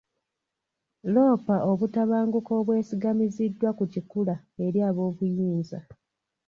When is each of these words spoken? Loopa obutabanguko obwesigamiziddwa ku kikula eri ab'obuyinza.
Loopa 1.13 1.55
obutabanguko 1.71 2.51
obwesigamiziddwa 2.59 3.69
ku 3.77 3.83
kikula 3.93 4.35
eri 4.65 4.79
ab'obuyinza. 4.89 5.79